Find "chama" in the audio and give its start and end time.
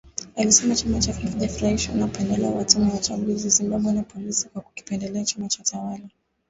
0.75-0.99, 5.25-5.47